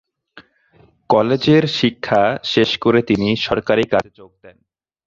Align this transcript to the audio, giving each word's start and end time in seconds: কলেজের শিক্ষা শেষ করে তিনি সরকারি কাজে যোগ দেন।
কলেজের 1.09 1.63
শিক্ষা 1.79 2.21
শেষ 2.43 2.69
করে 2.77 2.99
তিনি 3.01 3.27
সরকারি 3.47 3.83
কাজে 3.83 4.11
যোগ 4.15 4.31
দেন। 4.43 4.57